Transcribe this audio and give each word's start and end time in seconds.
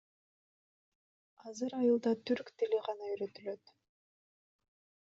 Азыр 1.51 1.77
айылда 1.81 2.15
түрк 2.31 2.51
тили 2.63 2.81
гана 2.89 3.13
үйрөтүлөт. 3.13 3.77